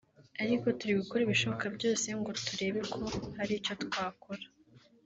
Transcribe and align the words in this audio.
ariko 0.43 0.65
turi 0.77 0.93
gukora 1.01 1.21
ibishoboka 1.23 1.65
byose 1.75 2.07
ngo 2.19 2.29
turebe 2.45 2.81
ko 2.93 3.01
hari 3.37 3.53
icyo 3.59 3.73
twakora” 3.83 4.45